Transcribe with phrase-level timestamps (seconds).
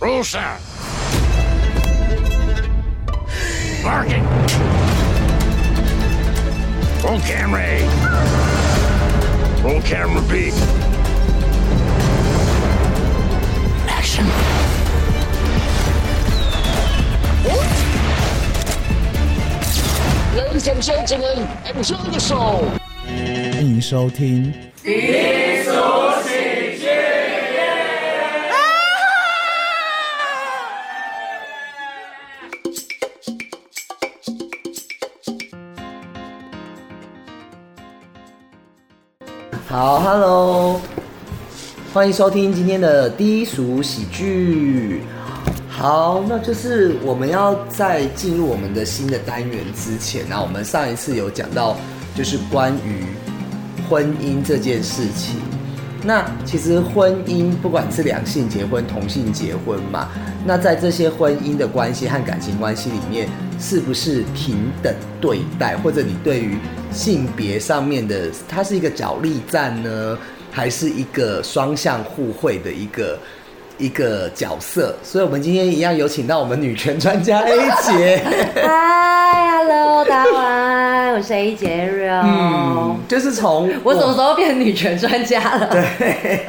[0.00, 0.58] Rusa.
[3.82, 4.24] Barking.
[7.02, 7.86] Roll camera A.
[9.62, 10.50] Roll camera B.
[13.88, 14.26] Action.
[20.36, 22.86] Ladies and gentlemen, enjoy the show.
[23.06, 24.52] 欢迎收听。
[39.71, 40.81] 好，Hello，
[41.93, 45.01] 欢迎收听今天的低俗喜剧。
[45.69, 51.77] 好，那就是我们要在进入我们的新的单元之前，呢我们上一次有讲到，
[52.13, 53.05] 就是关于
[53.89, 55.37] 婚姻这件事情。
[56.03, 60.09] 那其实婚姻不管是两性结婚、同性结婚嘛，
[60.45, 63.29] 那在这些婚姻的关系和感情关系里面，
[63.61, 66.57] 是不是平等对待，或者你对于
[66.91, 70.17] 性别上面的，它是一个角力战呢，
[70.51, 73.19] 还是一个双向互惠的一个
[73.77, 74.95] 一个角色？
[75.03, 78.23] 所以，我们今天一样有请到我们女权专家 A 姐。
[78.61, 82.21] 嗨，Hello，大家好，我是 A 杰 Rio。
[82.23, 85.69] 嗯，就是从我什么时候变女权专家了？
[85.69, 86.47] 对，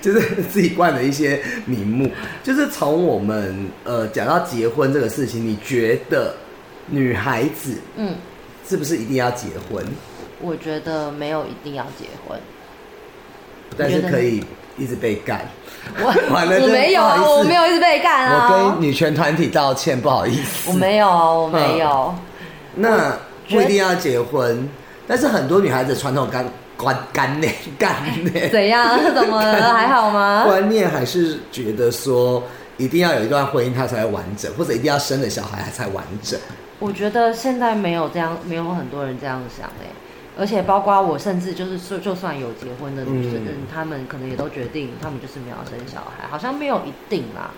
[0.00, 2.10] 就是自己冠的一些名目，
[2.42, 6.34] 就是从我们呃讲到结婚这个事情，你觉得
[6.86, 8.14] 女孩子嗯，
[8.68, 9.84] 是不是一定要结婚？
[10.40, 12.38] 我觉得没有一定要结婚。
[13.76, 14.44] 但是可以
[14.78, 15.46] 一直被干。
[15.98, 18.48] 我 完了我没有我没有一直被干啊。
[18.50, 20.70] 我跟女权团体道歉，不好意思。
[20.70, 22.14] 我没有啊，我没有。
[22.74, 23.16] 那
[23.48, 24.68] 不一定要结婚，
[25.06, 26.44] 但是很多女孩子传统干
[26.76, 28.98] 观干念 干念怎样？
[29.14, 29.72] 怎么了？
[29.74, 30.44] 还好吗？
[30.48, 32.42] 观念还是觉得说
[32.76, 36.38] 一定要有一段婚姻它才会完整，或者一定要生了小孩才完整。
[36.78, 39.88] 我觉得现在没有这样，没有很多人这样想哎、
[40.38, 47.50] 而且包括我，甚至就是说，就算有结婚的女生，嗯他们可能也都决定，他们就是没有生小孩，好像没有一定啦。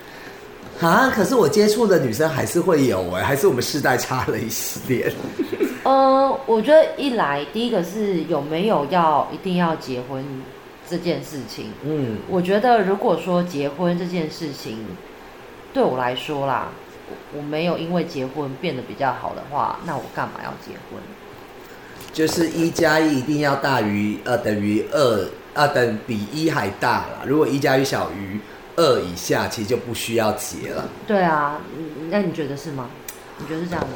[0.81, 1.11] 啊！
[1.13, 4.49] 可是我接触的女生还是会有哎、还是我们世代差了一
[4.87, 5.13] 点。
[5.89, 10.23] 呃，我觉得一来，第一个是有没有要一定要结婚
[10.87, 11.73] 这件事情。
[11.83, 14.85] 嗯，我觉得如果说结婚这件事情
[15.73, 16.69] 对我来说啦，
[17.09, 21.01] 我我没有因为结婚变得比较好的话，那我干嘛要结婚？
[22.13, 27.23] 就是一加一一定要大于呃等于二啊等比一还大啦。
[27.27, 28.39] 如果一加一小于
[28.77, 30.87] 二以下，其实就不需要结了。
[31.07, 32.91] 对啊，嗯那你觉得是吗？
[33.39, 33.95] 你觉得是这样吗？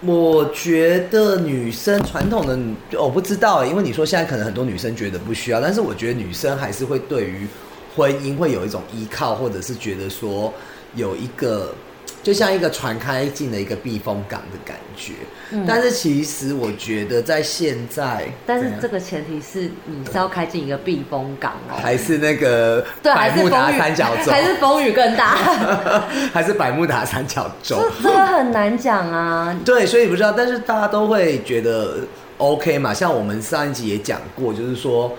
[0.00, 2.58] 我觉得女生传统的，
[2.98, 7.46] 我不知道，因为你说现在可能很多女生觉得不需要，但是我觉得女生还是会对于
[7.94, 10.52] 婚姻会有一种依靠，或者是觉得说
[10.94, 11.74] 有一个
[12.22, 15.12] 就像一个船开进了一个避风港的感觉。
[15.54, 25.36] 嗯但是其实我觉得在现在，但是这个前提是你是要开进一个避风港哦，还是那个百慕达三角洲，还是风雨更大，
[26.32, 27.76] 还是百慕达三角洲。
[28.02, 29.54] 这这个很难讲啊。
[29.62, 31.98] 对，所以不知道，但是大家都会觉得
[32.38, 32.94] OK 嘛。
[32.94, 35.14] 像我们上一集也讲过，就是说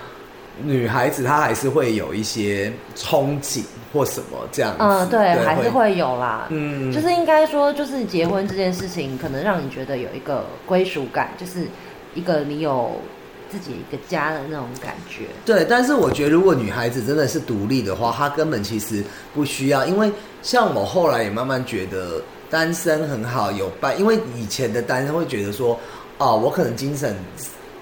[0.62, 4.78] 女孩子她还是会有一些憧憬或什么这样子。
[4.80, 5.70] 嗯，对，还是。
[5.70, 6.46] 会有啦。
[6.50, 11.68] 嗯就是应该说，就是结婚这件事情，可能让你觉得有一个归属感，就是
[12.14, 13.02] 一个你有
[13.50, 15.26] 自己一个家的那种感觉。
[15.44, 19.04] 对，但是我觉得如果女孩子真的是独立的话，她根本其实
[19.34, 20.12] 不需要，因为
[20.44, 22.22] 像我后来也慢慢觉得
[22.52, 25.80] 单身很好，有伴，因为以前的单身会觉得说，
[26.20, 27.16] 哦，我可能精神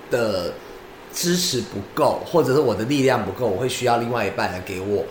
[0.09, 0.53] 的
[1.13, 5.03] 支持不够，或者是我的力量不够，我会需要另外一半来给我，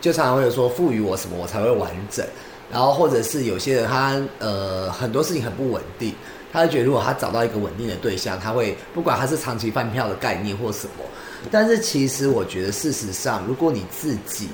[0.00, 2.26] 就常常会有说赋予我什么，我才会完整。
[2.72, 6.14] 然后或者是有些人他呃很多事情很不稳定，
[6.52, 11.04] 他会觉得如果他找到一个稳定的对象，他会不管他是长期饭票的概念或什么。
[11.50, 14.48] 但是其实我觉得事实上，如果你自己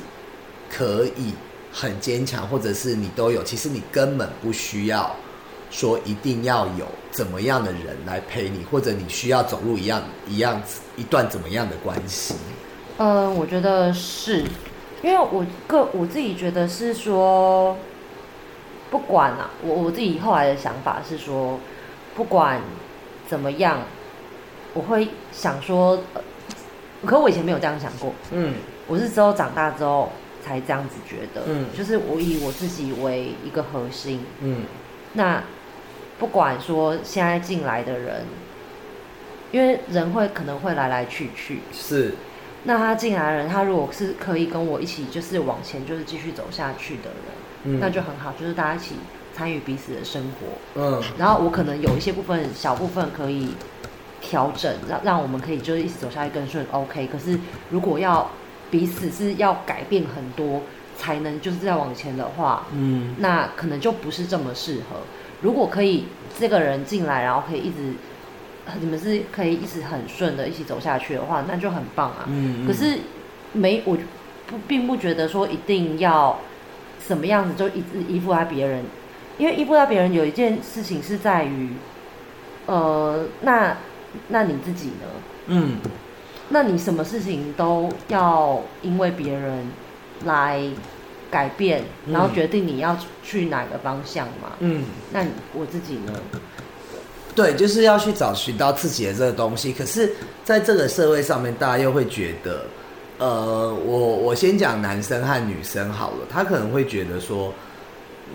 [0.69, 1.33] 可以
[1.73, 5.15] 很坚强，或者是你都有，其实你根本不需要
[5.71, 10.61] 说一定要有怎么样的人来陪你，或者你需要走入一样一样
[10.97, 12.35] 一段怎么样的关系。
[12.99, 14.45] 嗯，我觉得是，
[15.03, 17.77] 因为我个我自己觉得是说，
[18.91, 21.59] 不管啊，我我自己后来的想法是说，
[22.15, 22.61] 不管
[23.27, 23.81] 怎么样，
[24.75, 26.21] 我会想说，呃
[27.07, 28.53] 可我以前没有这样想过，嗯
[28.87, 30.11] 我是之后长大之后
[30.45, 34.65] 才这样子觉得，嗯就是我以我自己为一个核心，嗯
[35.15, 35.43] 那
[36.21, 38.25] 不管说现在进来的人，
[39.51, 42.15] 因为人会可能会来来去去，是
[42.65, 47.33] 那他进来的人，他如果是可以跟我一起就是往前就是继续走下去的人，
[47.65, 48.97] 嗯那就很好，就是大家一起
[49.35, 50.81] 参与彼此的生活。
[50.81, 53.55] 嗯然后我可能有一些部分小部分可以
[54.21, 57.07] 调整，让让我们可以就是一起走下去更顺，OK。
[57.07, 57.39] 可是
[57.71, 58.31] 如果要
[58.71, 60.61] 彼此是要改变很多
[60.99, 65.01] 才能就是再往前的话，嗯那可能就不是这么适合。
[65.41, 66.05] 如果可以
[66.39, 67.95] 这个人进来，然后可以一直
[68.81, 72.25] 你们是可以一直很顺的一起走下去的话，那就很棒啊。
[72.29, 72.99] 嗯，可是
[73.53, 73.97] 没我
[74.47, 76.39] 不并不觉得说一定要
[77.07, 78.85] 什么样子就一直依附在别人，
[79.39, 81.71] 因为依附在别人有一件事情是在于，
[82.67, 83.77] 呃，那
[84.29, 85.07] 那你自己呢？
[85.47, 85.79] 嗯
[86.53, 89.69] 那你什么事情都要因为别人
[90.25, 90.61] 来
[91.31, 94.53] 改变，嗯然后决定你要去哪个方向嘛？
[94.59, 94.85] 嗯。
[95.13, 95.25] 那
[95.55, 96.13] 我自己呢？
[97.35, 99.73] 对，就是要去找寻到自己的这个东西。
[99.73, 100.13] 可是，
[100.45, 102.65] 在这个社会上面，大家又会觉得，
[103.19, 107.55] 呃，我我先讲男生和女生好了，他可能会觉得说，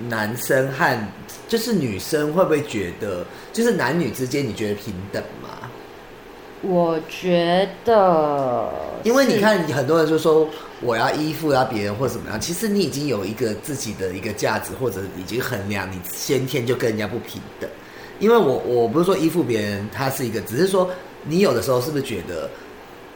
[0.08, 1.08] 男生和
[1.48, 5.50] 就是女生会不会觉得，就是男女之间你觉得平等吗？
[6.62, 8.72] 我觉得，
[9.04, 10.48] 因为你，看，很多人就说
[10.86, 17.70] 我要依附到别人或怎么样，其实你已经有一个自己的一个价值，或者已经衡量你先天就跟人家不平等。
[18.20, 20.90] 因为我我不是说依附别人，他是一个，只是说
[21.24, 22.50] 你有的时候是不是觉得，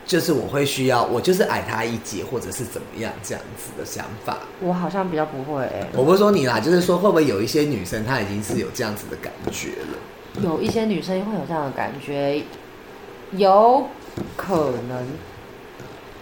[0.06, 4.39] 就是我会需要，我就是矮他一截，或者是怎么样这样子的想法。
[4.60, 5.88] 我好像比较不会、欸。
[5.94, 10.44] 我不是说你啦，就是说会不会有一些女生她已经是有这样子的感觉了？
[10.44, 12.44] 有一些女生会有这样的感觉，
[13.31, 13.88] 有
[14.36, 15.07] 可能，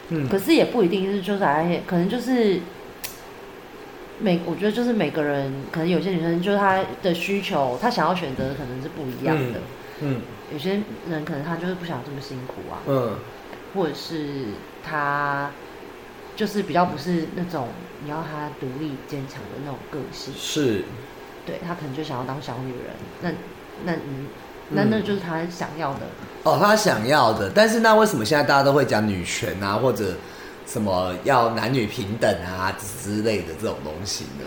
[0.10, 0.28] 嗯。
[0.30, 2.60] 可是也不一定是就是哎，可能就是
[4.20, 9.60] 每我觉得就是每个人，可能有些女生就是她的需求，她想要选择的可能是不一样的。
[10.02, 10.22] 嗯。
[10.52, 13.18] 有些人可能她就是不想这么辛苦啊，嗯。
[13.76, 14.46] 或者是
[14.84, 15.52] 她
[16.36, 17.68] 就是比较不是那种
[18.04, 20.84] 你要她独立坚强的那种个性，是，
[21.46, 22.96] 对她可能就想要当小女人。
[23.22, 23.32] 那
[23.84, 24.28] 那你
[24.70, 26.00] 那那就是他想要的。
[26.44, 30.14] 哦，他想要的，但是那为什么现在大家都会讲女权啊，或者
[30.66, 34.46] 什么要男女平等啊之类的这种东西呢？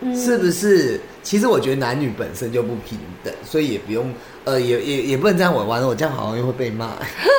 [0.00, 1.00] 嗯是不是？
[1.22, 4.12] 其实我觉得男女本身就不平等，所以也不用，
[4.44, 5.66] 呃，也也也不能这样玩。
[5.66, 6.90] 完了，我这样好像又会被骂。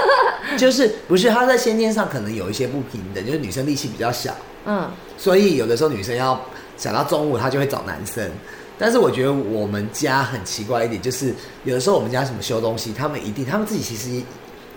[0.57, 4.36] 就是不是他在先天上可能有一些不平等，就是女生力气比较小，
[4.66, 6.39] 嗯，所以有的时候女生要
[6.78, 8.30] 想到中午，她就会找男生。
[8.77, 11.33] 但是我觉得我们家很奇怪一点，就是
[11.63, 14.22] 有的时候我们家什么修东西，他们一定他们自己其实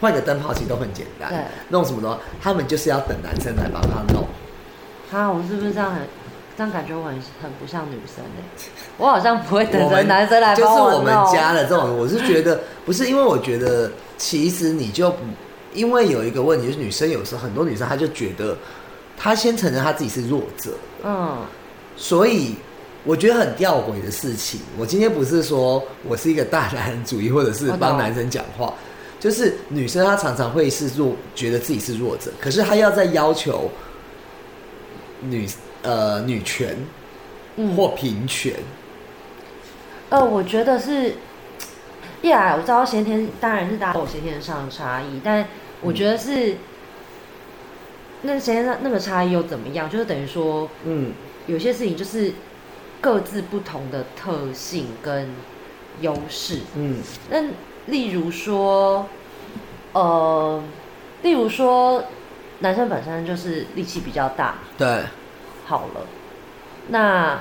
[0.00, 1.28] 换个灯泡其实都很简单。
[1.30, 1.38] 对，
[1.70, 4.24] 弄什么东西，他们就是要等男生来帮他弄。
[5.10, 6.02] 哈，我是不是这样很，
[6.56, 8.44] 这样感觉我很很不像女生哎、
[8.96, 15.18] 我好像不会等着男生来就是帮我们家的这种，我是觉得不是因为我觉得其实你就不，
[15.72, 18.56] 因为有一个问题就是女生有时候很多女生她就觉得
[19.16, 20.70] 她先承认她自己是弱者，
[21.04, 21.38] 嗯。
[21.96, 22.54] 所以
[23.08, 24.60] 我觉得很吊诡的事情。
[24.76, 28.74] 我今天不是说我是一个大男人主义，或者是帮男生讲话，
[29.18, 33.70] 就是女生她常常会是弱，觉得自己是弱者，可是她要在要求
[35.22, 35.48] 女
[35.82, 36.76] 呃女权
[37.56, 38.52] 嗯，或平权，
[40.10, 41.14] 呃，我觉得是，
[42.20, 45.48] 一来我知道先天当然是大家都有先天上的差异，但
[45.80, 46.56] 我觉得是。
[48.20, 49.88] 那先天上那个差异又怎么样？
[49.88, 51.14] 就是等于说，嗯
[51.46, 52.32] 有些事情就是
[53.00, 55.28] 各自不同的特性跟
[56.00, 56.60] 优势。
[56.74, 57.42] 嗯那
[57.86, 59.06] 例如说，
[59.92, 60.62] 呃，
[61.22, 62.04] 例如说，
[62.58, 65.04] 男生本身就是力气比较大，对，
[65.64, 66.00] 好了，
[66.88, 67.40] 那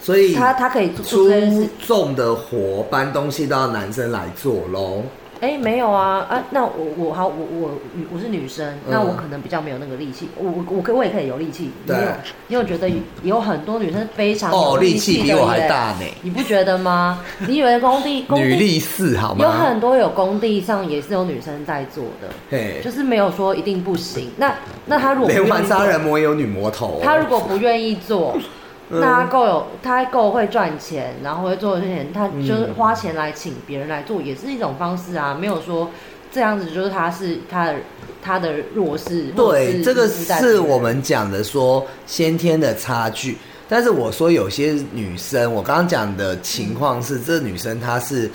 [0.00, 1.30] 所以他他可以出。
[1.78, 5.04] 重的活搬东西都要男生来做喽。
[5.40, 7.70] 哎，没有啊啊，那我我好，我我
[8.12, 11.64] 我是女生，那嗯我可能比较没有那个力气，我我我可我也可以有力气。
[11.84, 12.02] 你对有
[12.48, 12.90] 你有觉得
[13.22, 17.20] 有很多女生非常哦，有力气气比我还大呢，你不觉得吗？
[17.46, 19.50] 你以为工地 工地女力士好吗有？
[19.50, 24.30] 很多有工地上也是有女生在做的，嘿，就是没有说一定不行。
[24.36, 24.54] 那
[24.86, 27.00] 那他如果不连环愿意做杀人魔也有女魔头哦。
[27.04, 28.42] 他如果不愿意做，嗯
[28.88, 35.34] 那他够有，他够会赚钱，然后会做这些钱，他嗯就是花钱来请别人来做，也是一种方式啊。
[35.34, 35.90] 没有说
[36.30, 37.74] 这样子就是他是他的
[38.22, 39.24] 他的弱势。
[39.34, 43.36] 对，这个是我们讲的说先天的差距。
[43.68, 48.30] 但是我说有些女生，我刚刚讲的情况是，这女生她是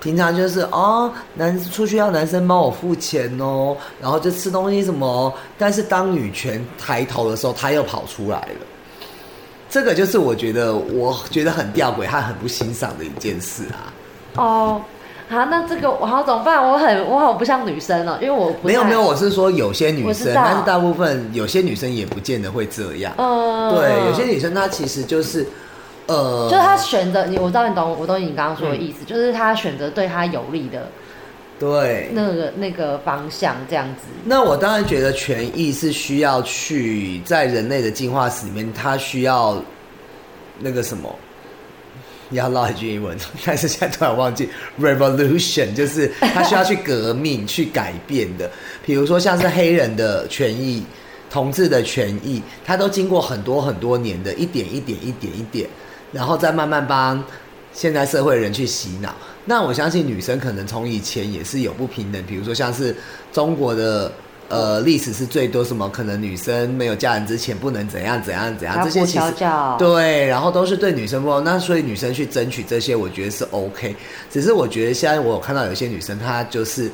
[0.00, 8.66] 平常就是哦，男出去要男生帮我付钱哦，然后就吃东西什么哦，但是当女权抬头的时候，她又跑出来了。
[9.72, 13.88] 这个就是我觉得我觉得很吊诡，他很不欣赏的一件事啊。
[14.36, 14.82] 哦
[15.30, 16.62] 好，那这个我好怎么办？
[16.62, 23.14] 我很我好不像女生哦，因为我不没有没有，我是说有些女生，但是大部分有些女生也不见得会这样。
[23.16, 25.48] 嗯，对，有些女生她其实就是，
[26.04, 30.86] 呃，就是她选择你，我知道你懂，我懂你刚刚说的意思，就是她选择对她有利的
[31.58, 32.08] 对。
[32.12, 34.06] 那个那个方向这样子。
[34.24, 39.62] 那我当然觉得权益是需要去在人类的进化史里面，它需要
[40.58, 41.14] 那个什么，
[42.30, 44.48] 要唠一句英文， 但是现在突然忘记
[44.80, 48.50] revolution，就是它需要去革命、去改变的。
[48.84, 50.84] 比如说像是黑人的权益、
[51.30, 55.68] 同志的权益，它都经过很多很多年的一点一点、一点一点，
[56.12, 57.22] 然后再慢慢帮
[57.72, 59.14] 现在社会人去洗脑。
[59.44, 62.94] 那我相信女生可能从以前也是有不平等，比如说像是
[63.32, 64.12] 中国的
[64.48, 69.24] 呃历史是最多什么，可能女生没有嫁人之前不能怎样怎样怎样，这些其实
[69.78, 71.40] 对，然后都是对女生不好。
[71.40, 73.96] 那所以女生去争取这些，我觉得是 OK。
[74.30, 76.90] 只是我觉得现在我有看到有些女生，她就是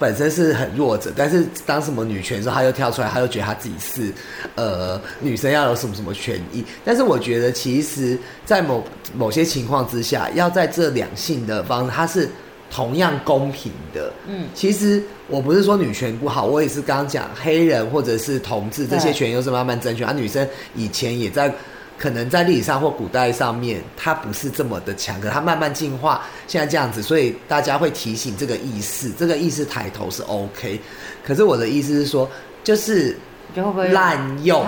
[0.00, 4.12] 本身是很弱者，但是当什么女权的时候，她又跳出来，她又觉得她自己是
[4.54, 6.64] 呃女生要有什么什么权益。
[6.82, 8.82] 但是我觉得，其实，在某
[9.14, 12.26] 某些情况之下，要在这两性的方，它是
[12.70, 14.10] 同样公平的。
[14.26, 21.52] 嗯，其实我不是说女权不好，我也是刚刚讲黑人或者是同志这些权益都是慢慢争取，而、女生以前也在
[22.00, 30.80] 可能在历史上或古代上面，她不是这么的强，可她慢慢进化，现在这样子，所以大家会提醒这个意识，这个意识抬头是 OK。
[31.22, 32.26] 可是我的意思是说，
[32.64, 33.14] 就是
[33.54, 34.66] 会不会滥用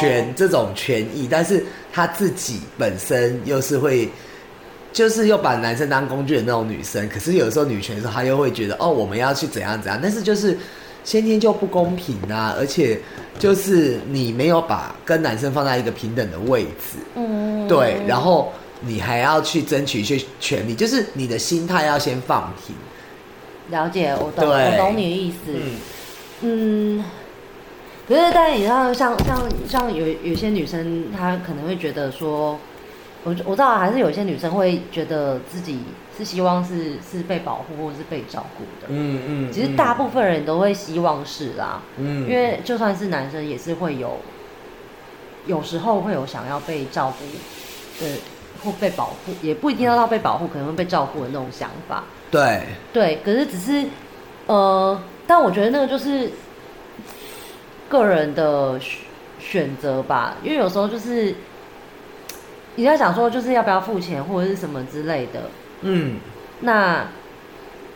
[0.00, 4.08] 权这种权益，但是他自己本身又是会。
[4.92, 10.56] 就是又把男生当工具的那种女生，可是有时候女权的时候，她又会觉得哦，我们要去怎样怎样，但是就是
[11.04, 12.98] 先天就不公平啊，而且
[13.38, 22.74] 就是你没有把跟男生放在一个平等的位置，嗯，对，然后你还要去争取一些权利，就是你的心态要先放平。
[23.70, 25.36] 了解，我懂，我懂你的意思。
[26.40, 27.04] 嗯，
[28.06, 32.58] 可是但你知道，像像像有有些女生，她可能会觉得说，
[33.24, 35.80] 我我知道还是有些女生会觉得自己
[36.16, 38.88] 是希望是是被保护或者是被照顾的。
[38.88, 44.18] 嗯嗯其实大部分人都会希望是啦，嗯因为就算是男生也是会有，
[45.46, 48.20] 有时候会有想要被照顾的
[48.62, 52.04] 或被保护，也不一定要到被保护，可能会被照顾的那种想法。
[52.30, 52.62] 对，
[52.92, 53.86] 对，可是只是
[54.46, 56.30] 呃，但我觉得那个就是
[57.88, 59.00] 个人的选
[59.38, 61.34] 选择吧，因为有时候就是
[62.76, 65.42] 你在想说，就是要不要付钱或者是什么之类的，
[65.82, 66.16] 嗯
[66.60, 67.06] 那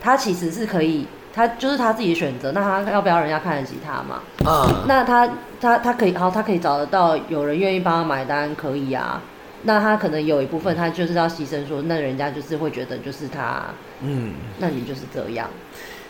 [0.00, 4.22] 他其实是可以，他就是他自己的选择，那他要不要人家看得起他嘛？
[4.48, 5.28] 啊，那他
[5.60, 9.20] 他他可以，好，他可以找得到有人愿意帮他买单，可以啊。
[9.64, 13.64] 那他可能有一部分他就是要牺牲说，那人家就是会觉得就是他，
[14.02, 15.50] 嗯那你就是这样，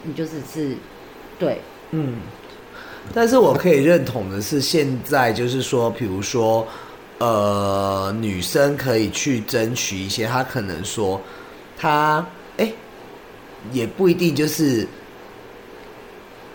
[0.02, 0.76] 你就是是，
[1.38, 2.16] 对，嗯。
[3.14, 6.66] 但是我可以认同的是，现在就是说，比如说，
[7.18, 11.20] 呃，女生可以去争取一些，她可能说，
[11.76, 12.25] 她
[12.56, 12.72] 哎、
[13.72, 14.87] 也不一定就是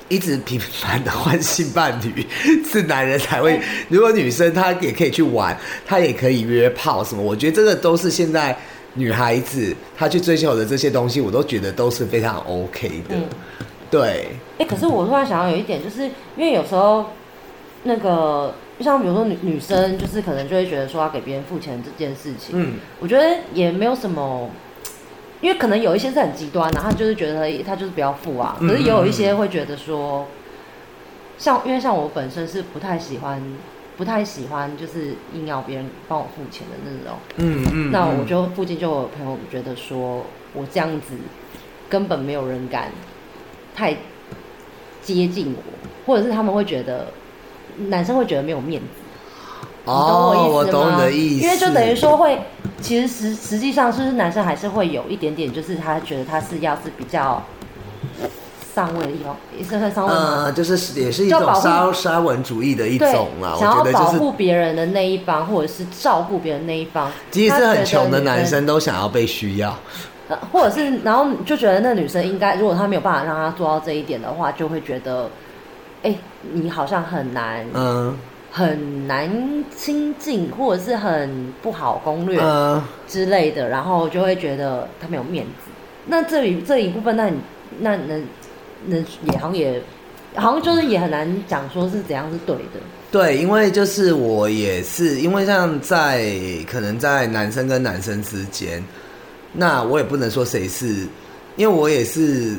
[0.09, 2.25] 一直频繁的换性伴侣，
[2.65, 3.59] 是男人才会。
[3.89, 8.57] 如果女生她也可以去玩，她也可以约炮什么，我觉得这个都是现在
[8.93, 13.15] 女孩子她去追求的这些东西，我都觉得都是非常 OK 的。
[13.15, 13.25] 嗯。
[13.91, 16.03] 对，哎、可是我突然想到有一点，就是
[16.35, 17.05] 因为有时候
[17.83, 22.73] 那个，像比如说女女生，就是可能就会觉得说要给别人付钱这件事情，嗯。
[22.99, 24.49] 我觉得也没有什么，
[25.41, 30.27] 因为可能有一些是很极端的、他就是觉得他就是不要付啊，嗯可是也有一些会觉得说，
[31.37, 33.41] 像因为像我本身是不太喜欢，
[33.97, 41.15] 不太喜欢就是硬要别人帮我付钱的那种，嗯嗯，那我嗯就附近就有朋友觉得说我这样子
[41.89, 42.89] 根本没有人敢
[43.75, 43.93] 太
[45.01, 45.61] 接近我，
[46.07, 47.07] 或者是他们会觉得
[47.77, 48.87] 男生会觉得没有面子。
[49.85, 52.39] 哦，我懂你的意思，因为就等于说会，
[52.81, 57.43] 其实实实际上就是男生还是会有一点点，就是他觉得他是要是比较
[58.73, 69.77] 上位的地方，也是算上位就是也是一种沙沙文主义的一对种啦。，想要保护别人的那一方，或者是照顾别人那一方，即使是很穷的男生都想要被需要。
[70.29, 75.29] 呃，或者是，然后就觉得那女生应该，如果她没有办法让她做到这一点的话，就会觉得，
[76.03, 76.15] 哎、
[76.51, 78.15] 你好像很难，嗯
[78.51, 85.71] 很难亲近，或者是很不好攻略嗯，之类的，然后就会觉得他没有面子。
[86.05, 87.37] 那这里这一部分，那你
[87.79, 88.23] 那能
[88.85, 89.81] 能也好像也
[90.35, 92.79] 好像就是也很难讲说是怎样是对的。
[93.11, 96.31] 对，因为就是我也是，因为像在
[96.69, 98.83] 可能在男生跟男生之间，
[99.53, 101.07] 那我也不能说谁是，
[101.55, 102.55] 因为我也是，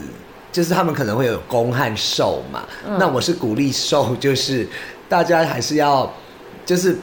[0.55, 2.65] 就是他们可能会有攻和受嘛。
[2.87, 4.67] 嗯那我是鼓励受，就是
[5.09, 6.09] 大家还是要，
[6.65, 6.97] 就是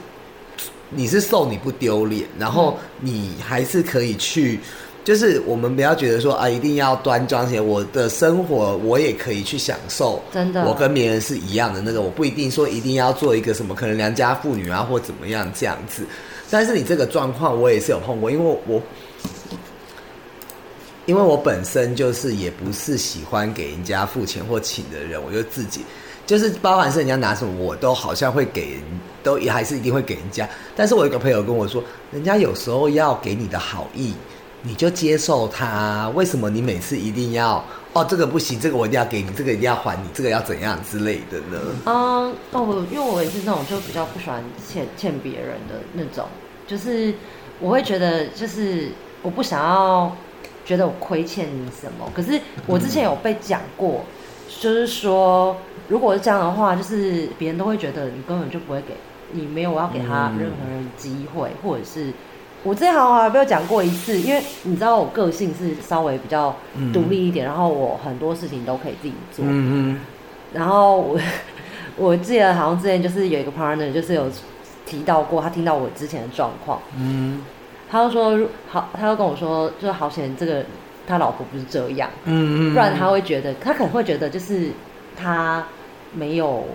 [0.89, 4.57] 你是受你不丢脸，然后你还是可以去。
[5.03, 7.59] 就是我们不要觉得说啊，一定要端庄些。
[7.59, 16.05] 我的生活我也可以去享受，真的我跟别人是一样的那个，我不一定说一定要做一个什么可能良家妇女啊或怎么样这样子。
[16.51, 18.81] 但是你这个状况我也是有碰过，因为我
[21.11, 25.81] 因为我本身就是也不是喜欢给人家付钱或请的人，我就自己
[26.25, 28.79] 就是包含是人家拿什么，我都好像会给，
[29.21, 30.47] 都也还是一定会给人家。
[30.73, 34.13] 但是我有一个朋友跟我说，人家有时候要给你的好意，
[34.61, 36.09] 你就接受他。
[36.15, 41.59] 为什么你每次一定要哦这个不行，这个我一定要给你，这个一定要还你，这个要怎样之类的呢？
[41.87, 46.25] 嗯，哦，我因为我也是那种就比较不喜欢欠欠别人的那种，
[46.65, 47.13] 就是
[47.59, 48.89] 我会觉得就是
[49.21, 50.15] 我不想要
[50.65, 52.09] 觉得我亏欠你什么。
[52.13, 54.01] 可是我之前有被讲过，
[54.59, 58.95] 就是说如果是这样的话，就是别人都会觉得你根本就不会给
[59.31, 62.11] 你没有要给他嗯任何人机会，或者是。
[62.63, 66.55] 我之前好像还被我讲过一次，因为你知道我个性是稍微比较
[66.93, 69.43] 独立一点，然后我很多事情都可以自己做。
[69.47, 69.99] 嗯
[70.53, 71.19] 然后我
[71.97, 74.27] 我记得好像之前就是有一个 partner，就是有
[74.85, 77.43] 提到过，他听到我之前的状况，嗯
[77.91, 80.63] 他就说好，他就跟我说，就是好险这个
[81.05, 84.69] 他老婆不是这样，嗯嗯，不然他会觉得他可能会觉得就是
[85.17, 85.65] 他
[86.13, 86.65] 没有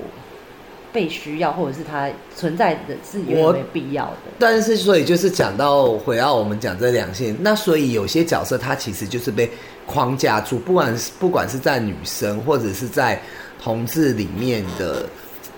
[0.92, 4.16] 被需要，或者是他存在的是有没必要的。
[4.38, 9.50] 但是，所以就是讲到回到我们讲这两性，那所以有些角色他其实就是被
[9.86, 13.20] 框架住，不管是不管是在女生或者是在
[13.62, 15.06] 同志里面的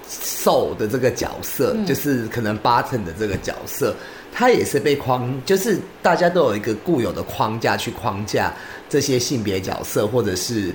[0.08, 1.86] 受的这个角色，嗯。
[1.86, 3.94] 就是可能 button 的这个角色，
[4.38, 8.52] 他也是被框，就是大家都有一个固有的框架去框架
[8.88, 10.73] 这些性别角色，或者是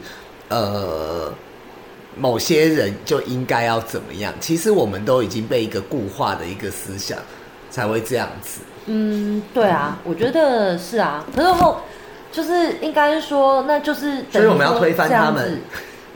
[0.49, 1.31] 呃。
[2.15, 4.31] 某些人就应该要怎么样？
[4.39, 7.17] 其实我们都已经被一个固化的一个思想
[7.71, 8.59] 才会这样子。
[8.85, 11.25] 嗯，对啊，我觉得是啊。
[11.35, 11.81] 可是后
[12.31, 15.59] 就是应该说，那就是所以我们要推翻他们。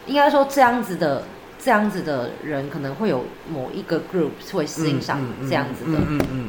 [0.05, 1.23] 应该说这样子的
[1.67, 5.99] 这样子的人，可能会有某一个 group 会欣赏这样子的，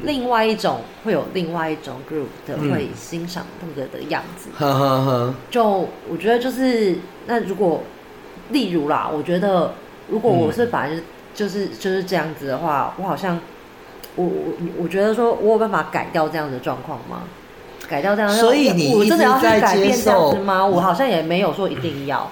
[0.05, 4.47] 另外一种会有另外一种 group 的会欣赏那个的样子。
[4.57, 7.83] 呵呵呵，就我觉得就是那如果
[8.51, 9.73] 例如啦，我觉得
[10.07, 11.01] 如果我是反正
[11.35, 13.37] 就是就是这样子的话，我好像
[14.15, 17.23] 我我我觉得说我有办法改掉这样的状况吗？
[17.89, 20.65] 改掉这样，所以你我真的要去改变这样子吗？
[20.65, 22.31] 我好像也没有说一定要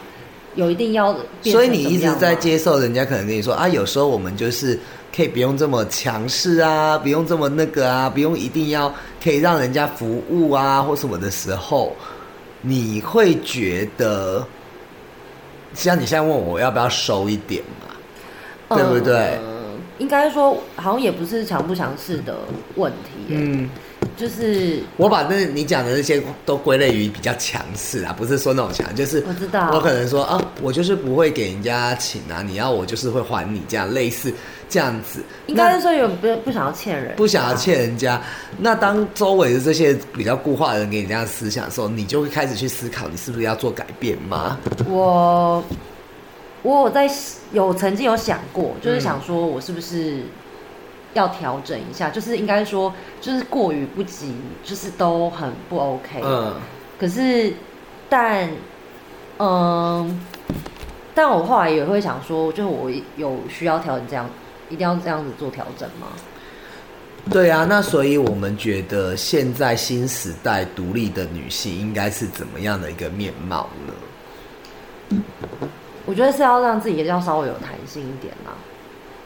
[0.57, 4.77] 有一定要所以你一直在接受人家可能跟你说啊，有时候我们就是
[5.15, 8.93] 可以不用这么强势啊，不用这么那个啊，不用一定要
[9.23, 11.95] 可以让人家服务啊或什么的时候，
[12.61, 14.45] 你会觉得，
[15.73, 18.75] 像你现在问我我要不要收一点嘛？
[18.75, 19.55] 对不对呃
[19.99, 22.35] 应该说好像也不是强不强势的
[22.75, 23.69] 问题耶，嗯。
[24.17, 34.34] 就是我把那你讲的那些都归类于比较强势啊，不是说那种强，就是我知道我可能说啊，我就是不会给人家请啊，你要我就是会还你这样，类似
[34.67, 35.21] 这样子。
[35.45, 38.19] 应该是说有不不想要欠人，不想要欠人家。
[38.58, 44.58] 那当周围的这些比较固化的人给你这样思想的时候，你就会开始去思考，你是不是要做改变吗？
[44.89, 45.63] 我
[46.63, 47.08] 我有在
[47.53, 50.23] 有曾经有想过，嗯就是想说我是不是
[51.17, 56.21] 要调整一下，就是应该说就是过于不及，就是都很不 OK。
[56.23, 56.53] 嗯，
[56.99, 57.53] 可是
[58.08, 58.49] 但
[59.39, 60.25] 嗯，
[61.13, 64.30] 但我后来也会想说，就是我有需要调整这样，
[64.69, 66.08] 一定要这样子做调整吗？
[67.30, 67.65] 对啊。
[67.67, 73.93] 那所以我们觉得现在新时代独立的女性应该是怎么样的一个面貌呢？
[76.06, 78.53] 我觉得是要让自己要稍微有弹性一点啦，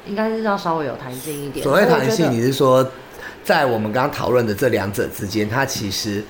[0.05, 1.63] 应该是要稍微有弹性一点。
[1.63, 2.91] 所谓弹性，你是说
[3.43, 6.23] 在我们刚刚讨论的这两者之间，它其实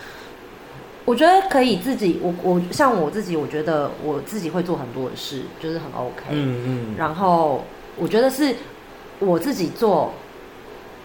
[1.06, 6.24] 我觉得可以自己，我我像我自己，我觉得我自己会做很多的事，就是很 OK。
[6.30, 7.66] 嗯嗯然后
[7.98, 8.56] 我觉得是
[9.20, 10.14] 我自己做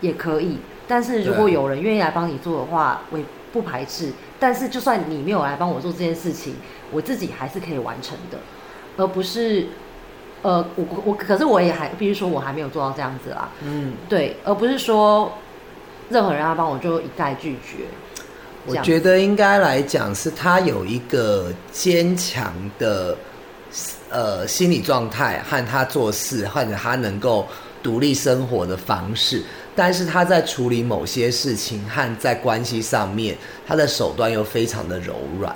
[0.00, 4.12] 也可以，但是如果有人愿意来帮你做的话，我也不排斥。
[4.38, 6.57] 但是就算你没有来帮我做这件事情，
[6.92, 8.38] 我自己还是可以完成的，
[8.98, 9.66] 而不是
[10.46, 13.48] 呃，我我可是我也还必须说，我还没有做到这样子啦。
[13.62, 15.32] 嗯，对，而不是说
[16.09, 17.85] 任何人要帮我就一概拒绝。
[18.64, 23.16] 我觉得应该来讲是他有一个坚强的
[24.09, 27.44] 呃心理状态和他做事或者他能够
[27.82, 29.42] 独立生活的方式。
[29.74, 35.54] 但是他在处理某些事情和在关系上面，他的手段又非常的柔软，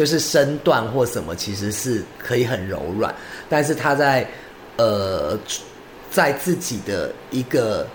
[0.00, 3.14] 就是身段或什么其实是可以很柔软，
[3.50, 4.26] 但是他在
[4.78, 5.38] 呃
[6.10, 7.86] 在自己的一个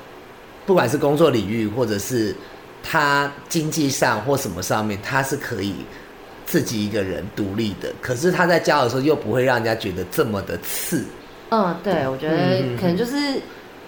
[0.68, 2.36] 不管是工作领域或者是
[2.84, 5.74] 他经济上或什么上面，他是可以
[6.46, 7.92] 自己一个人独立的。
[8.04, 11.04] 可是他在教的时候又不会让人家觉得这么的刺。
[11.50, 13.42] 嗯，对，我觉得可能就是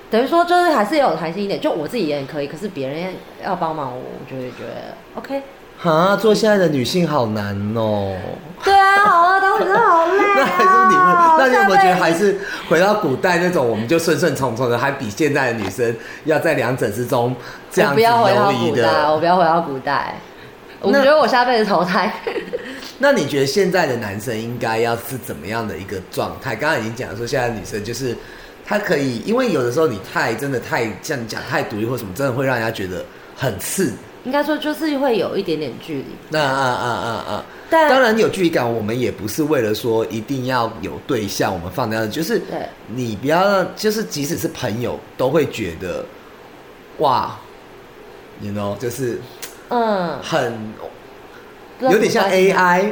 [0.10, 1.62] 等于说，就是还是有弹性一点。
[1.62, 3.14] 就我自己也很可以，可是别人
[3.46, 5.40] 要帮忙我，我就会觉得 OK。
[5.84, 8.16] 啊，做现在的女性好难哦。
[8.64, 10.36] 对啊，好啊，当时好累、啊。
[10.38, 17.36] 那还是你们，那你有没有觉得还是回到古代那种，我们就顺顺从从的，还比现在的女生要在两者之中
[17.72, 19.14] 这样子我不要回到游移古代，的？
[19.14, 20.16] 我不要回到古代。
[20.80, 22.12] 我那觉得我下辈子投胎。
[23.00, 26.56] 那你觉得现在的男生应该要是怎么样的一个状态？
[26.56, 28.16] 刚刚已经讲说，现在的女生就是
[28.66, 33.04] 她可以，因为有的时候你太真的太像你讲太独立或什么，真的会让人家觉得
[33.36, 33.94] 很刺。
[34.28, 37.46] 应该说就是会有一点点距离，那啊啊啊啊！
[37.70, 42.68] 但当然有距离感，我们也不是为了说一定要有对象，我们放掉的，就是对。
[42.94, 46.04] 你不要让，就是即使是朋友都会觉得，
[46.98, 47.38] 哇
[48.42, 49.22] ，you know，就是
[49.70, 50.74] 嗯，很
[51.80, 52.92] 有点像 AI，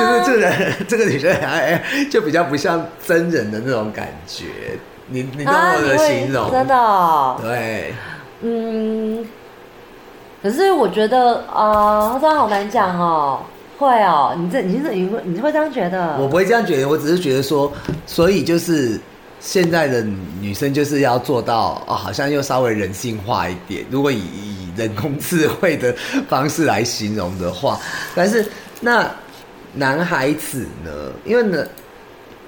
[0.00, 4.46] 就是这个人这个女生很 AI，就比较不像真人的那种感觉。
[5.06, 6.50] 你你懂啊，我的形容？
[6.50, 7.94] 真的哦、对，
[8.40, 9.24] 嗯，
[10.44, 13.40] 可是我觉得啊，这样好难讲哦。
[13.78, 16.16] 会哦，你这你是你会你会这样觉得？
[16.20, 17.72] 我不会这样觉得，我只是觉得说，
[18.06, 19.00] 所以就是
[19.40, 20.00] 现在的
[20.40, 23.84] 女生就是要做到哦，好像又稍微人性化一点。
[23.90, 25.92] 如果以以人工智慧的
[26.28, 27.80] 方式来形容的话，
[28.14, 28.46] 但是
[28.80, 29.10] 那
[29.72, 30.90] 男孩子呢？
[31.24, 31.66] 因为呢，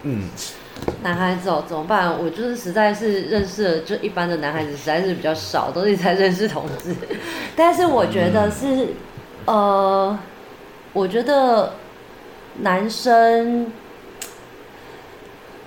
[0.02, 0.28] 嗯，
[1.02, 2.18] 男孩子哦，怎么办？
[2.18, 6.94] 我就是实在是认识了，就一般的男孩子实在是比较少，都是在认识同志。
[7.54, 8.88] 但是我觉得是，
[9.44, 10.18] 呃，
[10.92, 11.74] 我觉得
[12.60, 13.70] 男生，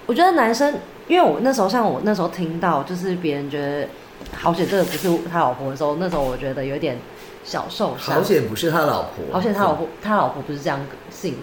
[0.05, 0.75] 我觉得男生，
[1.07, 3.87] 因为我那时候像我那时候听到，就是别人觉得
[4.33, 6.97] 好险这个不是他老婆的时候，那时候我觉得有点
[7.43, 8.15] 小受伤。
[8.15, 11.35] 好险不是他老婆，好险他老婆，他老婆不是这样性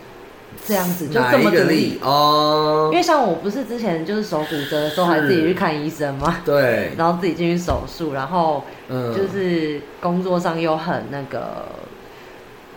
[0.64, 1.98] 这样子，就这么独一个例立。
[2.02, 2.90] 哦。
[2.92, 2.96] 因？
[2.96, 9.14] 为像我不是之前就是手骨折的时候，还自己去看医生嘛， 对，然后自己进去手术，然后嗯。
[9.14, 11.66] 就是工作上又很那个，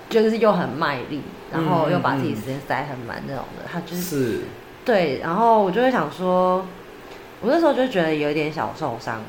[0.09, 4.01] 就是又很卖力，然后又把自己时间塞很满那种的，他就是。
[4.01, 4.39] 是
[4.85, 6.65] 对，然后我就会想说，
[7.41, 9.21] 我那时候就觉得有一点小受伤，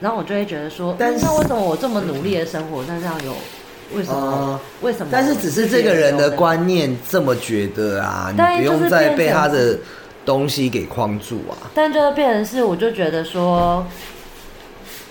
[0.00, 3.32] 然后我就会觉得说，但是为什么我这么努力的生活，但这样有
[3.94, 4.18] 为什么？
[4.18, 5.08] 哦为什么？
[5.12, 9.78] 但是只是这个人的观念这么觉得啊，你不用再被他的
[10.24, 11.70] 东西给框住啊。
[11.74, 13.86] 但就是变成是，我就觉得说，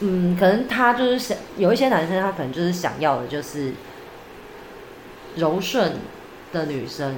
[0.02, 3.72] 嗯，可能他就是想有一些男生，他可能就是想要的就是
[5.36, 5.94] 柔顺
[6.52, 7.16] 的女生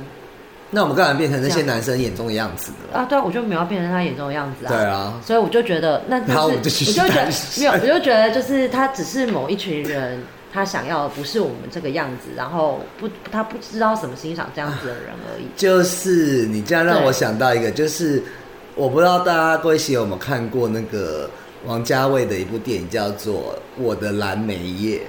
[0.69, 2.99] 那我们干嘛变成那些男生眼中的样子呢？
[2.99, 4.69] 啊，对啊，我就没有变成他眼中的样子啊。
[4.69, 15.45] 对啊，所以我就觉得，那就是然后我就去我就觉得没有，我就觉得就是他只是某一群人，他想要的不是我们这个样子，然后不他不知道怎么欣赏这样子的人而已。
[15.55, 18.23] 就是你这样让我想到一个，就是
[18.75, 21.29] 我不知道大家各位喜友有没有看过那个
[21.65, 25.01] 王家卫的一部电影，叫做《我的蓝莓夜》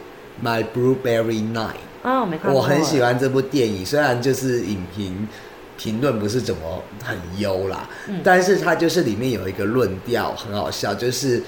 [0.45, 1.81] （My Blueberry Night）。
[2.03, 3.01] 啊，我没看过，我很喜。
[3.01, 5.29] 欢这部电影，虽然就是影评
[5.77, 11.43] 评论不是怎么很优啦，嗯但是它就是里面有一个论调很好笑，就是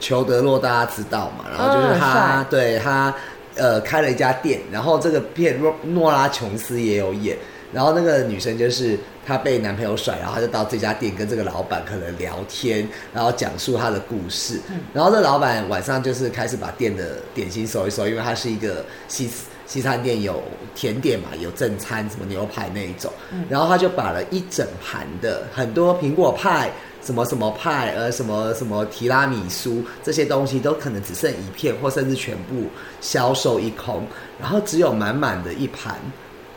[0.00, 3.14] 裘德洛大家知道嘛，然后就是嗯他、帅对他
[3.54, 7.36] 呃开了一家店，然后这个片诺诺拉琼斯也有演。
[7.72, 12.84] 然后那个女生就是她被男朋友甩，然后她就到这家店跟这个老板可能聊天，
[13.14, 14.60] 然后讲述她的故事。
[14.92, 19.30] 然后这老板晚上就是开始把店的点心收一收，因为它是一个西
[19.66, 20.42] 西餐店，有
[20.74, 23.08] 甜点嘛，有正餐，什么牛排那一种。
[23.48, 26.68] 然后他就把了一整盘的很多苹果派。
[27.02, 32.66] 什么什么派，呃，什么什么提拉米苏这些东西都可能只剩一片，或甚至全部
[33.00, 34.06] 销售一空，
[34.38, 35.94] 然后只有满满的一盘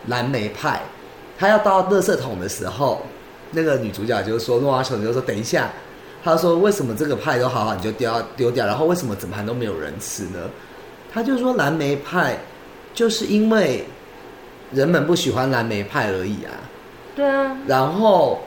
[0.08, 0.82] 蓝莓派。
[1.38, 3.02] 他要到垃圾桶的时候，
[3.52, 5.70] 那个女主角就说：“诺阿琼就说等一下。”
[6.24, 8.66] 他说：“为什么这个派都好好，你就丢丢掉？
[8.66, 10.40] 然后为什么整盘都没有人吃呢？”
[11.12, 12.38] 他就说：“蓝莓派
[12.94, 13.86] 就是因为
[14.72, 16.54] 人们不喜欢蓝莓派而已啊。”
[17.16, 18.42] 对啊，然后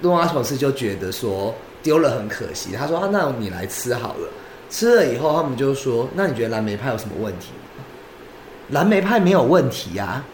[0.00, 4.28] 诺阿琼斯就觉得说丢了很可惜，他说：“啊，那你来吃好了。”
[4.70, 7.84] 吃了以后，他们就说：“那你觉得蓝莓派有什么问题吗？”
[8.70, 10.24] 蓝莓派没有问题啊，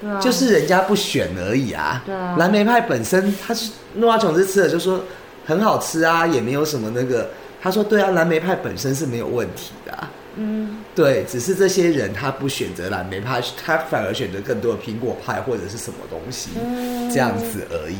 [0.00, 2.02] 对啊，就是人家不选而已啊。
[2.04, 5.00] 对啊蓝莓派本身，他是诺阿琼斯吃了就说
[5.46, 7.30] 很好吃啊，也没有什么那个。
[7.62, 10.10] 他说对啊，蓝莓派本身是没有问题的、啊。
[10.34, 17.96] 嗯，对，只是这些人他不选择蓝莓派，他反而选择更多的苹果派或者是什么东西，嗯这样子而已。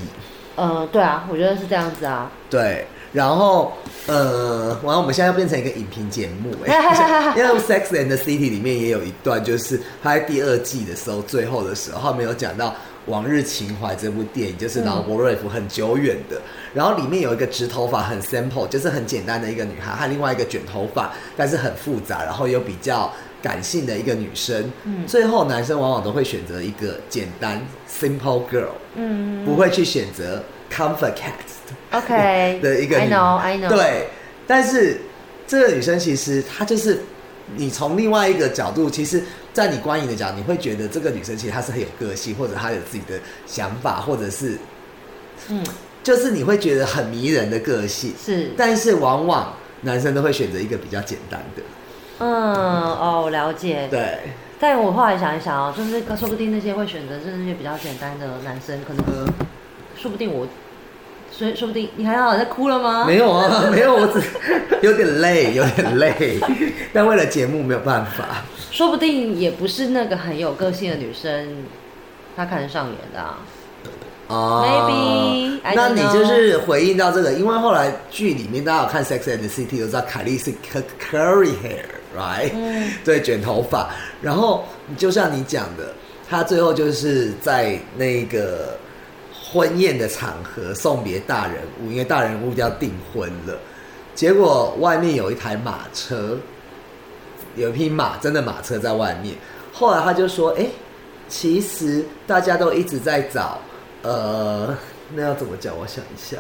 [0.59, 2.29] 呃，对啊，我觉得是这样子啊。
[2.51, 3.73] 对，然后
[4.09, 6.75] 呃，完了，我们现在要变成一个影评节目哎、
[7.38, 12.71] 因为《Sex and the City》里面也有一段，就是他在第二季的时候，最后的时候，他们有讲到
[13.07, 16.40] 《往日情怀》这部电影，就是劳勃瑞福很久远的。
[16.75, 24.70] 然后里面有一个直头发很 simple，就是很简单的一个女孩，和另外一个卷头发，但是很复杂，然后又比较感性的一个女生。
[24.85, 31.33] 嗯最后男生往往都会选择一个简单 simple girl，嗯不会去选择 comfort cat。
[31.92, 34.09] ，OK 的一个 I know I know，，对，
[34.46, 35.01] 但是
[35.46, 37.01] 这个女生其实她就是
[37.57, 39.22] 你从另外一个角度，其实，
[39.55, 44.59] 在你观影的角度，你会觉得这个女生其实她是很有个性，或者她有自己的想法，或者是
[45.48, 45.64] 嗯，
[46.03, 48.12] 就是你会觉得很迷人的个性。
[48.22, 51.62] 是，但是往往男生都会选择一个比较简单的，
[52.20, 52.28] 嗯，
[52.96, 53.87] 哦，我了解。
[53.90, 54.18] 对，
[54.59, 59.33] 但我后来想一想哦，就是说不定那些会选择是那些比较简单的男生，可能呃，
[59.96, 60.46] 说不定我，
[61.31, 63.04] 所以说不定你还好在哭了吗？
[63.07, 64.20] 没有啊， 没有，我只
[64.83, 66.40] 有点累，有点累，
[66.92, 68.42] 但为了节目没有办法。
[68.70, 71.64] 说不定也不是那个很有个性的女生，
[72.37, 73.38] 她看得上眼的、啊。
[74.28, 81.54] 哦 Maybe, 那你就是回应到这个，因为后来剧里面大家有看《Sex and the City》都知道凯莉是 cur- curly
[82.16, 83.90] hair，right？、嗯对，卷头发。
[84.23, 84.64] 然后
[84.97, 85.92] 就像你讲的，
[86.29, 88.77] 他最后就是在那个
[89.33, 93.59] 婚宴的场合送别大人物，因为大人物要订婚了，
[94.14, 96.38] 结果外面有一台马车，
[97.57, 99.35] 有一匹马，真的马车在外面。
[99.73, 100.66] 后来他就说：“哎、
[101.29, 103.61] 其实大家都一直在找，
[104.03, 104.77] 呃，
[105.14, 105.77] 那要怎么讲？
[105.79, 106.37] 我想一下，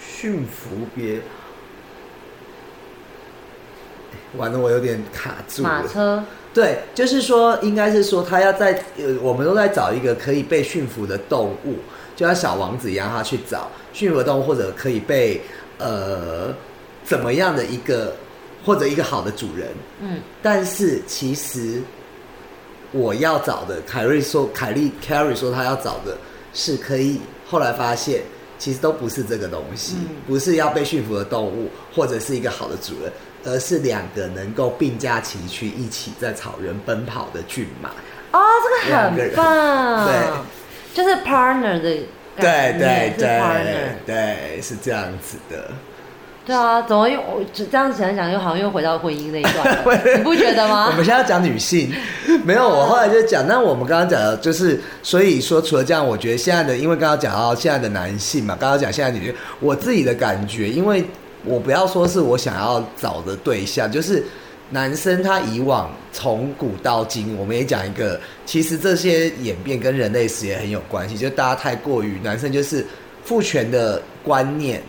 [0.00, 1.20] 驯服别。
[4.36, 5.68] 完了，我有点卡住了。
[5.68, 6.22] 马车，
[6.54, 11.76] 对，就是说，应该是说他要在呃，我们都在找一个可以被驯服的动物，
[12.14, 15.40] 就像小王子一样，他去找驯服的动物，或者可以被
[15.78, 16.54] 呃
[17.04, 18.14] 怎么样的一个
[18.64, 19.68] 或者一个好的主人。
[20.00, 21.80] 嗯，但是其实
[22.92, 26.16] 我要找的，凯瑞说，凯莉 Carrie 说他要找的
[26.52, 28.22] 是可以，后来发现
[28.58, 33.10] 其实都不是这个东西，嗯不是要被驯服的动物，或者是一个好的主人，
[33.44, 37.90] 而是两个能够并驾齐驱，一起在草原奔跑的骏马。
[38.32, 38.40] 哦，
[38.84, 40.14] 这个很棒，对，
[40.94, 45.70] 就是 partner 的对概对对对，是这样子的。
[46.44, 49.78] 对啊，怎么又我这样想一想，又好像又回到婚姻那一段，
[50.18, 50.88] 你不觉得吗？
[50.90, 51.94] 我们现在要讲女性，
[52.44, 61.04] 没有，我后来就讲，那我们刚刚讲的就是，所以说除了这样，我觉得现在的，因为刚刚讲到现在的男性嘛，刚刚讲现在女性，我自己的感觉，因为
[61.44, 64.24] 我不要说是我想要找的对象，就是
[64.70, 72.86] 男生他以往从古到今，我们也讲一个，其实这些演变跟人类史也很有关系，就大家太过于男生就是
[73.24, 74.82] 父权的观念。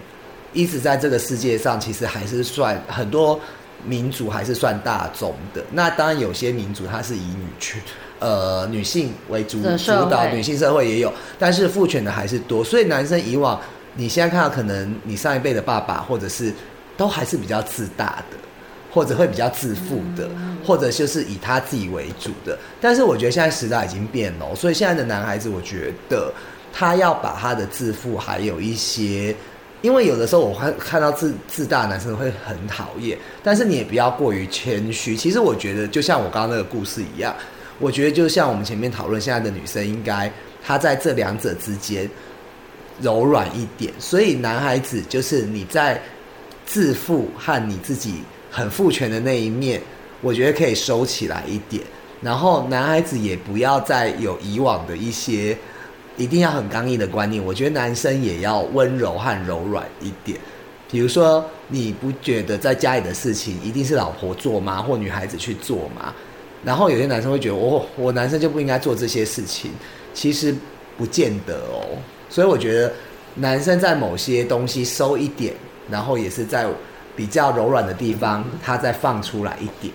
[0.55, 3.39] 一直在这个世界上，其实还是算很多
[3.87, 5.63] 民族还是算大众的。
[5.71, 7.81] 那当然有些民族它是以女权
[8.19, 12.63] 呃女性为主主导，女性社会也有，但是父权的还是多。
[12.63, 13.59] 所以男生以往
[13.95, 16.53] 你现在看到，可能你上一辈的爸爸或者是
[16.95, 18.37] 都还是比较自大的。
[18.93, 20.29] 或者会比较自负的，
[20.63, 22.55] 或者就是以他自己为主的。
[22.79, 26.31] 但是我觉得现在时代已经变了哦，所以现在的男孩子，我觉得
[26.71, 29.35] 他要把他的自负，还有一些，
[29.81, 35.17] 因为有的时候我看看到自自大的男生会很讨厌，但是你也不要过于谦虚。
[35.17, 37.33] 其实我觉得，就像我刚刚那个故事一样，
[37.79, 40.31] 我觉得就像我们前面讨论，现在的女生应该
[40.63, 42.07] 她在这两者之间
[43.01, 43.91] 柔软一点。
[43.99, 46.01] 所以男孩子就是你在
[46.65, 48.15] 自负和你自己
[48.49, 49.81] 很父权的那一面，
[50.21, 51.83] 我觉得可以收起来一点。
[52.21, 55.57] 然后男孩子也不要再有以往的一些
[56.15, 60.39] 一定要很刚毅的观念，我觉得男生也要温柔和柔软一点。
[60.89, 64.81] 比如说，你不觉得在家里的事情一定是老婆做吗？
[64.81, 66.13] 或女孩子去做吗？
[66.63, 69.71] 然后有些男生会觉得，我我男生就不应该做这些事情，
[70.13, 70.55] 其实
[70.95, 71.97] 不见得哦。
[72.33, 72.91] 所以我觉得
[73.35, 75.53] 男生在某些东西收一点，
[75.87, 76.65] 然后也是在
[77.15, 79.93] 比较柔软的地方，他再放出来一点。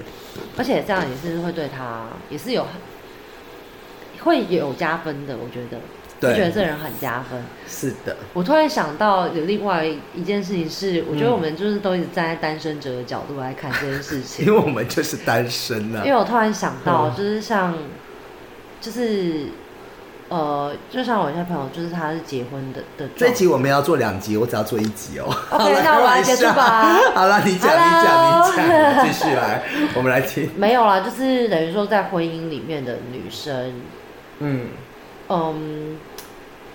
[0.57, 2.65] 而且这样也是会对他也是有
[4.23, 5.81] 会有加分的，我觉得，
[6.21, 6.31] 对。
[6.31, 7.43] 就觉得这人很加分。
[7.67, 11.33] 是的，我突然想到有另外一件事情是，我觉得嗯。
[11.33, 14.47] 我们就是都一直站在单身者的角度来看这件事情。
[14.47, 16.05] 因为，我们就是单身啊。
[16.05, 16.13] 因。
[16.13, 17.17] 为我突然想到，嗯。
[17.17, 17.77] 就是像，
[18.81, 19.47] 就是
[20.29, 25.25] 呃，就像我一些朋友，就是他是结婚的的这集我们要做两集，我只要做一集哦。
[25.51, 29.63] OK，好那我来结束吧好了，你讲，你讲，你讲，继续来，
[29.95, 30.51] 我们来听。
[30.57, 33.81] 没有啦，就是等于说在婚姻里面的女生，
[34.41, 34.67] 嗯，
[35.29, 35.99] 嗯，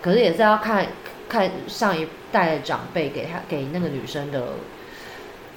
[0.02, 0.88] 可是也是要看
[1.30, 4.42] 看上一代的长辈给她给那个女生的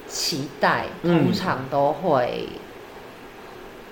[0.06, 2.46] 期待，嗯通常都会。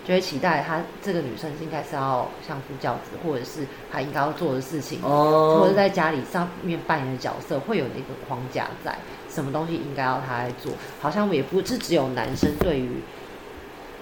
[0.07, 8.97] 就会期待她这个女生应该是要相夫教子，或者是她应该要做的事情，或哦者，在家里上面扮演的角色会有那个框架在，
[9.33, 12.91] 什么东西应该要她来做，好像也不是只有男生对于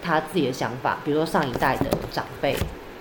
[0.03, 2.57] 他自己的想法，比如说上一代的长辈、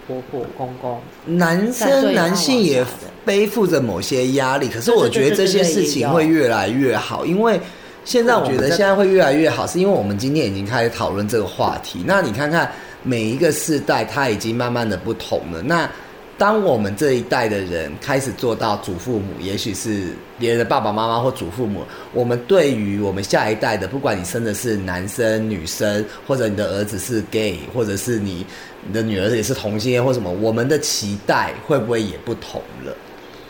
[0.05, 2.85] 婆婆、公公，男生、男性也
[3.25, 7.59] 背负着某些压力，可是我觉得这些事情会越来越好，因为
[8.05, 12.03] 现在我觉得现在会越来越好，是因为我们今天已经开始讨论这个话题。
[12.05, 12.71] 那你看看
[13.03, 15.61] 每一个世代，它已经慢慢的不同了。
[15.61, 15.89] 那
[16.37, 20.07] 当我们这一代的人开始做到祖父母，也许是
[20.39, 21.83] 别人的爸爸妈妈或祖父母，
[22.13, 28.43] 我们对于我们下一代的，不管你生的是男生、女生，或者你的儿子是 gay，或者是你
[28.87, 32.93] 你的女儿也是同性恋或什么，我们的期待会不会也不同了？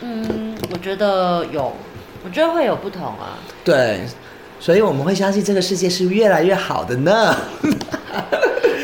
[0.00, 1.72] 嗯，我觉得有，
[2.22, 3.38] 我觉得会有不同啊。
[3.64, 4.02] 对，
[4.60, 7.34] 所以我们会相信这个世界是越来越好的呢。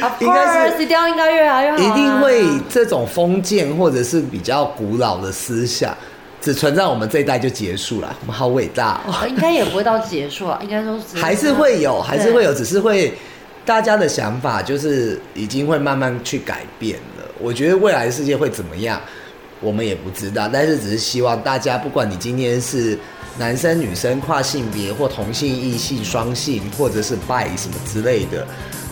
[0.00, 5.96] Of 应该是 course，一定要应该越来越好、啊，一定会这种封建或者是比较古老的思想，
[6.40, 8.16] 只存在我们这一代就结束了。
[8.20, 9.14] 我们好伟大哦！
[9.20, 13.12] 呃应该也不会到结束啊，应该说是还是会有，还是会有，只是会
[13.64, 17.24] 大家的想法就是已经会慢慢去改变了。
[17.40, 19.00] 我觉得未来的世界会怎么样，
[19.61, 22.98] 我们也不知道，但是只是希望大家，不管你今天是
[23.38, 28.46] 男生、女生、跨性别或同性、异性、双性，或者是 bi 什么之类的。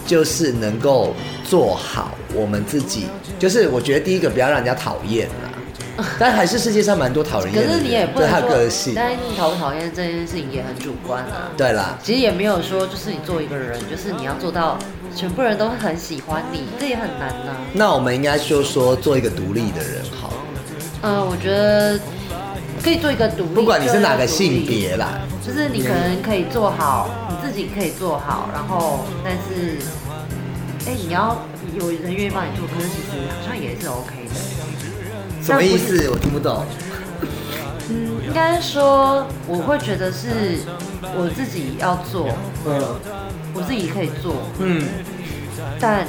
[0.06, 1.14] 就是能够
[1.44, 3.06] 做好我们自己，
[3.38, 8.92] 就是我觉得第一个不要让人家讨厌啦， 但还是世界上蛮多讨人可厌的人，是你也不对他能说，个性。
[8.94, 11.50] 但讨不讨厌这件事情也很主观啊。
[11.56, 14.78] 对啦，其实也没有说，就是你做一个人，就是你要做到
[15.14, 20.36] 全部人都很喜欢你，这也很难呐、那我们应该就说做一个独立的人好了，
[21.02, 21.98] 嗯、我觉得
[22.82, 27.08] 可以做一个独立，不管你是哪个性别啦，就是你可能可以做好，
[27.56, 29.78] 你自己可以做好，然后但是，
[30.86, 31.42] 哎、你要
[31.74, 35.42] 有人愿意帮你做，可是其实好像也是 OK 的。
[35.42, 36.10] 什么意思？
[36.10, 36.66] 我听不懂。
[37.88, 40.58] 嗯，应该说我会觉得是
[41.16, 42.28] 我自己要做，
[42.66, 43.00] 嗯
[43.54, 44.84] 我自己可以做，嗯，
[45.80, 46.04] 但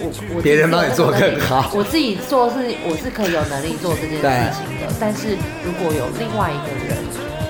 [0.00, 6.98] 我我别人帮你做更好 我自己做是我是可以有能力做这件事情的，但是如果有另外一个人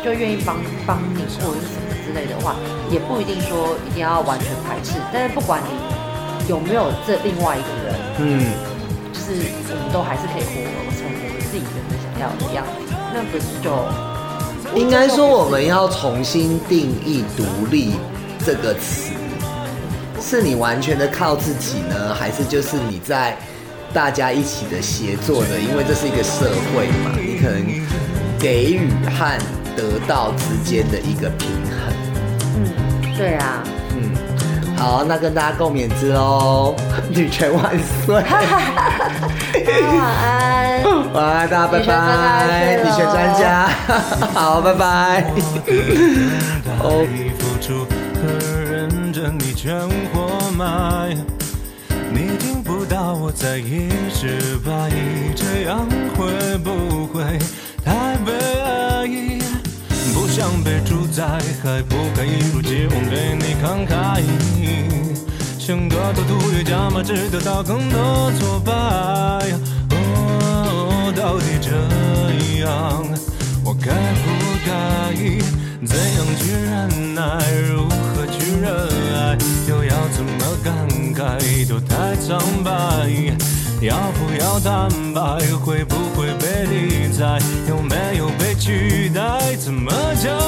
[0.05, 2.57] 就愿意帮帮你或者是什么之类的话，
[2.91, 8.41] 也不一定说一定要完全排斥，但是不管你有没有这另外一个人，嗯，
[9.13, 10.65] 就是我们都还是可以活
[10.97, 13.71] 成我们自己原本想要的样子，那不是就
[14.75, 17.93] 应该说我们要重新定义“独立”
[18.45, 19.13] 这个词，
[20.21, 23.37] 是你完全的靠自己呢，还是就是你在
[23.93, 25.59] 大家一起的协作的？
[25.59, 27.65] 因为这是一个社会嘛，你可能
[28.39, 29.39] 给予和
[29.77, 31.86] 得到之间的一个平衡。
[33.17, 33.63] 嗯，对啊，
[33.97, 36.75] 嗯，好，那跟大家共勉之喽，
[37.11, 37.73] 女权万
[38.05, 38.15] 岁！
[38.15, 38.25] 晚
[40.07, 40.83] 安。
[41.13, 43.69] 晚安，大家拜拜，是女权专家，
[44.35, 45.25] 好，拜拜。
[46.81, 47.07] 哦。
[47.39, 47.87] 付出
[48.21, 48.29] 和
[48.71, 49.35] 认真，
[52.13, 57.39] 你听不到我在一直怀疑，这样会不会
[57.85, 58.33] 太悲
[60.37, 61.23] 想被主宰，
[61.65, 64.21] 还不该一如既往对你慷慨。
[65.59, 68.73] 想得到突越加码，只得到更多挫败。
[69.93, 71.71] 哦，到底这
[72.63, 73.03] 样，
[73.65, 74.29] 我该不
[74.67, 75.15] 该？
[75.87, 77.23] 怎样去忍耐？
[77.71, 79.39] 如何去热爱？
[79.67, 81.67] 又要怎么感慨？
[81.67, 82.71] 都太苍白。
[83.81, 85.21] 要不要坦白？
[85.65, 87.39] 会不会被理睬？
[87.69, 88.26] 有没有
[88.67, 89.55] 取代？
[89.55, 90.46] 怎么交？